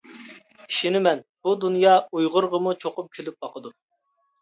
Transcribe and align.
ئىشىنىمەن، 0.63 1.21
بۇ 1.45 1.55
دۇنيا 1.67 1.93
ئۇيغۇرغىمۇ 2.09 2.77
چوقۇم 2.83 3.15
كۈلۈپ 3.19 3.43
باقىدۇ! 3.47 3.79